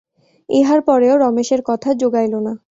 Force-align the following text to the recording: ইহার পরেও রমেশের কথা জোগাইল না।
ইহার 0.49 0.79
পরেও 0.81 1.15
রমেশের 1.17 1.61
কথা 1.65 1.89
জোগাইল 1.93 2.33
না। 2.39 2.53